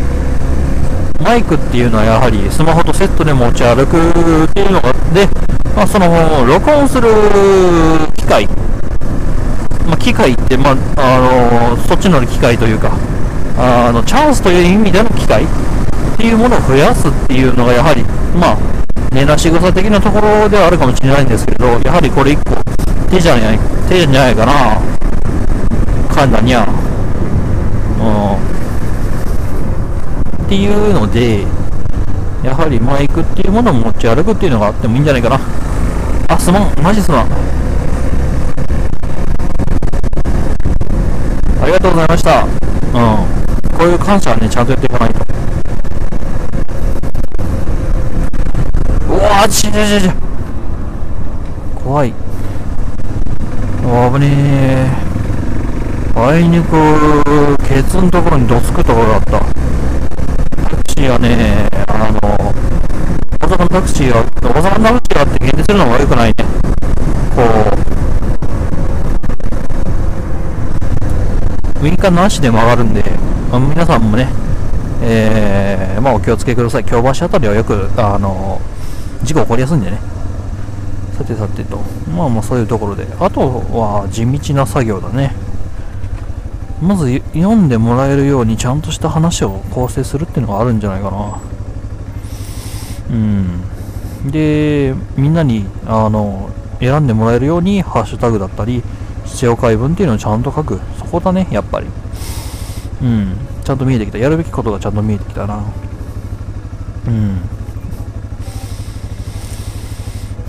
[1.24, 5.28] マイクっていうのはやはりスマホとセットで持ち歩くっていうのが、で、
[5.76, 7.10] まあ、その、録音する
[8.18, 8.48] 機械
[9.88, 12.92] まあ、機械って、まあ、あのそっちの機械というか、
[13.58, 15.48] あのチャンスという意味での機械っ
[16.18, 18.04] ていうものを増やすっていうのがやはり、
[18.38, 18.58] まあ、
[19.14, 22.56] 根なし草的なところではあるかもしれないんですけど、やはりこれ一個
[23.10, 23.60] 手じゃない、
[23.90, 24.82] 手じゃないかな。
[26.14, 26.66] かんだにゃ。
[28.00, 28.53] うん。
[30.54, 31.48] っていうので、
[32.44, 35.40] やはりマイクっていうものを持ち歩くっていうのがあってもいいんじゃないかな。
[36.30, 36.80] あ、すまん。
[36.80, 37.28] マジすまん。
[41.60, 42.44] ありがとうございました。
[42.44, 42.50] うん。
[43.80, 45.26] こういう感謝はね、ちゃんとやっていかないと。
[49.10, 50.12] うわー、ちちちち。
[51.84, 52.14] 怖い。
[53.82, 54.88] 危ねえ。
[56.16, 59.53] あいにく、ケツのところにどつくところだった。
[61.04, 62.20] タクシーはね、あの、
[63.40, 66.36] 大阪のタクシーは、大阪のタクシーはって限定するのも悪くないね。
[67.36, 67.44] こ
[71.82, 73.04] う、ウインカーなしで曲がるんで、
[73.52, 74.30] まあ、皆さんもね、
[75.02, 76.86] えー、まあ、お気をつけください。
[76.86, 78.62] 京橋辺りはよく、あの、
[79.24, 80.00] 事故起こりやすいんでね。
[81.18, 81.80] さてさてと、
[82.16, 85.36] まあまあそういうところで、あとは地道な作業だね。
[86.84, 91.40] まず読んでもらえるようにちゃんとした話を構成するっていうのがあるんじゃないかな。
[93.10, 94.32] うん。
[94.32, 98.84] で、みんなに、あの、選んでもらえるようにハッシュタグだったり、
[99.26, 100.82] 必要解文っていうのをちゃんと書く。
[100.98, 101.88] そこだね、やっぱり。
[103.02, 103.38] うん。
[103.64, 104.18] ちゃんと見えてきた。
[104.18, 105.64] やるべきことがちゃんと見えてきたな。
[107.08, 107.42] うん。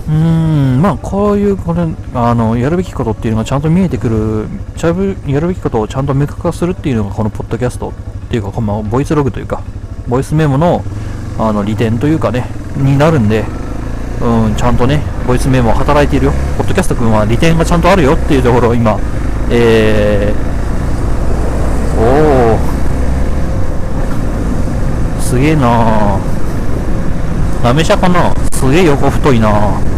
[0.07, 0.54] うーん、
[0.85, 1.81] まあ、こういう、これ、
[2.13, 7.93] あの、やるべきことっていうのがちゃんと見えてくる、ちゃぶやるべきことをちゃんと明確化するっていうのが、このポッドキャストっ
[8.29, 9.63] ていうか、このボイスログというか、
[10.07, 10.83] ボイスメモの、
[11.39, 12.45] あの、利点というかね、
[12.77, 13.45] になるんで、
[14.21, 16.33] うん、ちゃんとね、ボイスメモ働いているよ。
[16.55, 18.99] ポッドキャスト君は利点がちゃんとあるよっていうところを今、
[19.49, 27.63] えー、おー、すげえなー。
[27.63, 28.31] なめしゃかな？
[28.53, 29.94] すげえ横太いなうん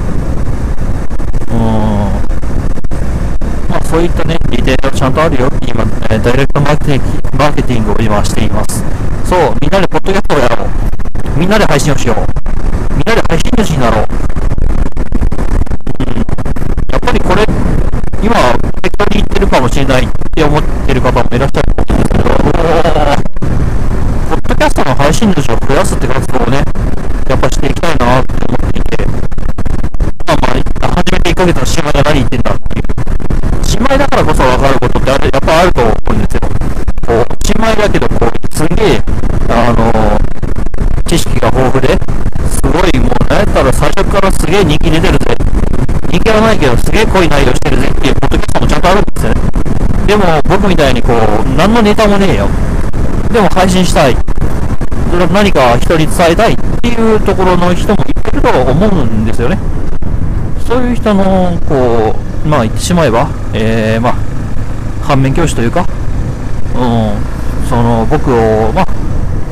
[3.70, 5.48] まあそういったね利点がちゃんとあるよ。
[5.48, 8.84] って今、え、ダイレクトマーケティングマーケティングを今しています。
[9.26, 10.70] そうみんなでポッドキャストをやろう。
[11.40, 12.18] みんなで配信をしよう。
[12.96, 14.06] みんなで配信主になろう。
[16.00, 16.08] うん。
[16.92, 17.46] やっぱりこれ
[18.24, 18.36] 今
[18.82, 22.24] 適当に言ってるかもしれないって思ってる方もいらっしゃると思うんですけど。
[24.28, 26.64] ポッドキャストの配信主を増やすって活動をね
[27.30, 28.77] やっぱしていきたいなって思って、
[31.38, 36.42] 1ヶ月の新米が何言ってんだっていう、新米だからこそ分かることってあるやっぱあると思うんですよ。
[37.06, 39.04] こう、新米だけど、こう、すげえ、
[39.54, 41.94] あのー、知識が豊富で、
[42.50, 45.38] すごいもう、なんやったら最初からすげえ人気出てるぜ。
[46.10, 49.42] 人気はないけど、すげえ濃い内容してるぜっていうポッドキャストもちゃんとあるんですよね。
[50.08, 52.50] でも、僕みたいにこう、何のネタもねえよ。
[53.30, 54.18] でも配信したい。
[55.32, 59.77] 何か人に伝えたいっていうところの人もいってると思うんですよね。
[60.68, 62.14] そういう人の、こ
[62.46, 64.16] う、まあ言ってしまえば、えー、まあ、
[65.02, 65.86] 反面教師というか、
[66.76, 68.82] うん、その僕を、ま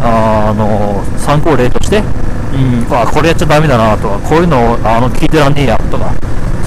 [0.02, 6.14] あ、あの、参考例として、うん、あ、これやっちゃダメだなとか、こういうのをあの聞いてらんねえやとか、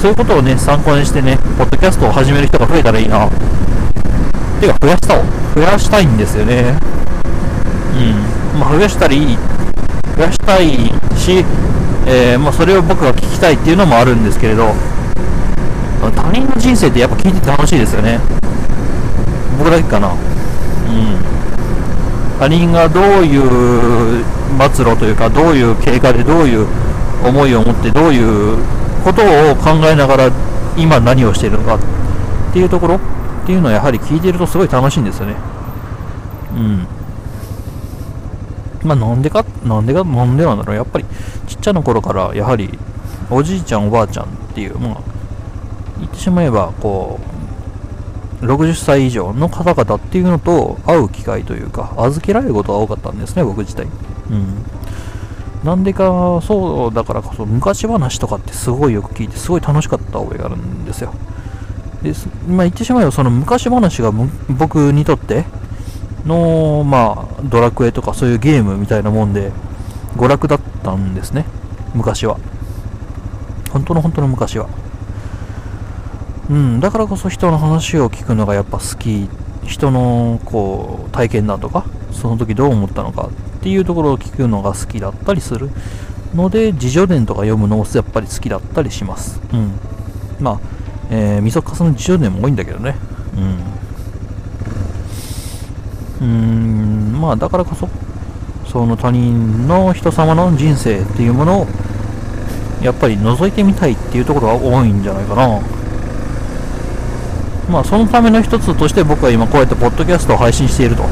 [0.01, 3.28] そういうことをね、参考にしてね、ポッドキャストを始める人が増えたらいいな。
[4.61, 5.22] てか、増やしたを、
[5.55, 6.78] 増やしたいんですよね。
[8.55, 8.61] うん。
[8.61, 9.36] まあ、増やしたらいい。
[10.16, 11.44] 増やしたいし、
[12.11, 14.73] えー、まあ、それを僕が聞きたいっていうのもあるんですけれど、
[16.17, 18.19] 他人の人生ってやっぱ聞いてて楽しいですよね。
[19.59, 20.09] 僕だけかな。
[20.09, 20.19] うん。
[22.39, 24.25] 他人がどういう
[24.73, 26.67] 末路というか、どういう経過でどういう
[27.27, 28.57] 思いを持って、どういう
[29.05, 30.31] ことを考えながら
[30.79, 31.79] 今何をしているのかっ
[32.55, 33.01] ていうところっ
[33.45, 35.35] ていうのはやはり聞いてるとすごい楽しいんですよね。
[36.57, 36.87] うん。
[38.83, 40.77] まあ、なんでか、なんでか、なんでなんだろう。
[40.77, 41.05] やっぱり、
[41.59, 42.79] っちゃな頃から、やはり、
[43.31, 45.01] おじいちゃん、おばあちゃんっていう、まあ、
[45.99, 47.19] 言ってしまえば、こ
[48.43, 53.87] う、60歳以上の方々っていうのと会う機会というか、預けられることが多かったんですね、僕自体。
[54.31, 54.65] うん。
[55.65, 61.13] なんでか、そうだからこそ、昔話とかってすごいよく聞いて、すごい楽しかった覚えがあるんですよ。
[62.03, 62.13] で
[62.49, 64.13] まあ、言ってしまえば、その昔話が
[64.49, 65.45] 僕にとって、
[66.25, 69.51] の、まあ、ドラクエとかそういうゲームみたいなもんで、
[70.19, 71.47] 娯楽だったんですね。
[71.95, 72.39] 昔は。
[73.71, 74.69] 本当の本当の昔は。
[76.51, 79.29] うん、だからこそ人の話を聞くのがやっぱ好き。
[79.64, 85.71] 人の、こう、体験談とか、その時どう思ったのかっていうところを聞くのが好きだったりする
[86.35, 89.41] ので、自叙伝とか読むのもやっぱり好きだったりします。
[89.53, 89.73] うん。
[90.41, 90.61] まあ、
[91.11, 92.97] えー、みそかすの自叙伝も多いんだけどね。
[93.37, 93.79] うん。
[96.21, 97.89] うーんまあだからこそ
[98.71, 101.66] その他人の人様の人生っていうものを
[102.83, 105.61] やっぱり覗いてみたいっていうところが多いんじゃないかな。
[107.71, 111.05] まあそのための一つとして僕は今こうやってポッドキャストを配信していると。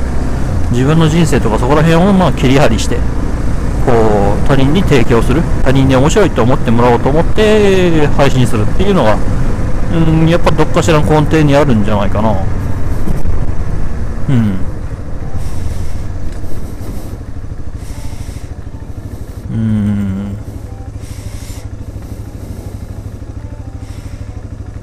[0.73, 3.03] 自分の人生とかそこら辺をまあ切り張りしてこ
[3.93, 9.17] う他人に提供する他人に面白いと思ってもらおうと思って配信するっていうのが
[9.95, 12.33] うんやっぱどっかしらの根底にあるんじゃないかな。
[14.29, 14.35] うん。
[14.35, 14.66] うん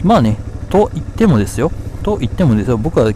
[0.04, 0.38] まあね
[0.70, 1.72] と言ってもですよ。
[2.04, 2.78] と言ってもですよ。
[2.78, 3.12] 僕は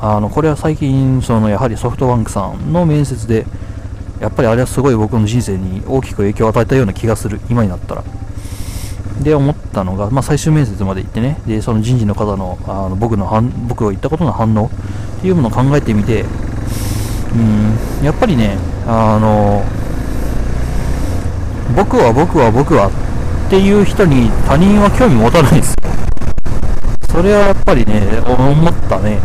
[0.00, 3.44] あのこれは最近そのやはりソフトバンクさんの面接で
[4.20, 7.40] やっぱりあれはすごい僕の人生に大きく影響を与えたような気がする。
[7.50, 8.04] 今になったら。
[9.22, 11.40] で思ったのが、まあ、最終面接まで行ってね。
[11.46, 13.26] でその人事の方のあの僕の
[13.68, 14.70] 僕が言ったことの反応。
[15.18, 16.24] っていうものを考えてみて。
[17.32, 19.62] うんやっぱりねあの
[21.76, 25.79] 僕は僕は僕はっていう人に他人は興味持たないです。
[27.10, 29.18] それはやっぱりね、思ったね。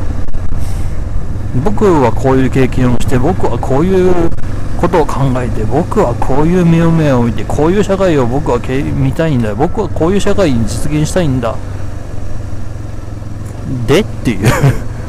[1.63, 4.29] 僕はこういう経験をして、僕はこういう
[4.77, 9.53] ことを考えて、僕はこういう目を目を見て、こういう社会を僕は見たいんだ。
[9.53, 11.55] 僕はこういう社会に実現したいんだ。
[13.87, 14.49] でっていう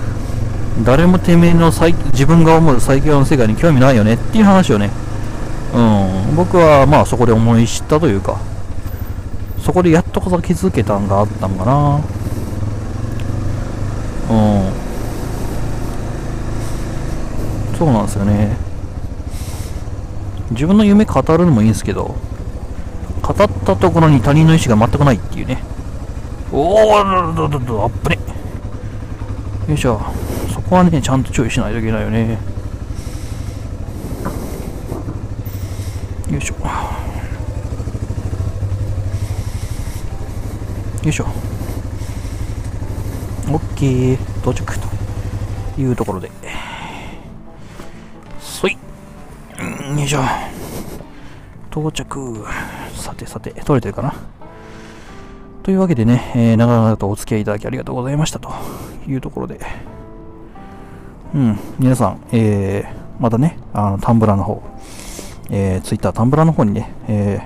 [0.84, 4.90] 誰もてめえの自分が思う最強の世界に興味ないよねっていう話をね、
[5.74, 8.36] うん、僕はまあそこで思い知ったというか、
[9.62, 12.00] そこでやっとこそ気づけたんがあったんかな。
[14.30, 14.72] うん。
[17.78, 18.56] そうなんですよね。
[20.50, 22.14] 自分の夢語るのもいいんですけど、
[23.22, 25.62] 語ったところに他人の意思が全くないっていうね。
[26.52, 28.18] おー、どどどど、あっぶね。
[29.68, 30.00] よいしょ。
[30.54, 32.38] そこはね、ちゃんと注意しないといけないよね。
[36.30, 36.54] よいしょ。
[41.04, 41.45] よいしょ。
[44.42, 44.88] 到着と
[45.80, 46.30] いうところで。
[48.40, 48.72] そい。
[48.72, 48.78] よ
[50.04, 50.20] いしょ。
[51.70, 52.44] 到着。
[52.94, 54.14] さてさて、取れてるかな？
[55.62, 58.50] というわけでね、えー、長々とお付き合いいただきありがとうございましたと
[59.06, 59.60] いうところで、
[61.34, 64.62] うん、皆さん、えー、またね、あの、タンブラーの方、
[65.50, 67.40] えー、ツイッター、タンブラーの方にね、えー、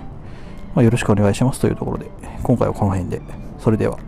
[0.74, 2.10] まあ、よろしくお願いしますというところで、
[2.42, 3.20] 今回はこの辺で、
[3.58, 3.98] それでは。